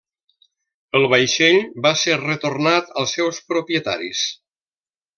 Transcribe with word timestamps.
El 0.99 1.05
vaixell 1.11 1.59
va 1.87 1.93
ser 2.05 2.17
retornat 2.23 2.91
als 3.03 3.17
seus 3.21 3.45
propietaris. 3.55 4.27